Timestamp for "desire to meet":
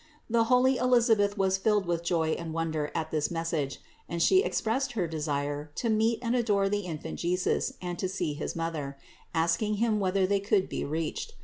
5.05-6.17